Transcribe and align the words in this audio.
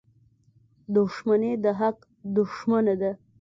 •دښمني 0.95 1.53
د 1.63 1.65
حق 1.79 1.97
دښمنه 2.35 2.93
ده. 3.01 3.11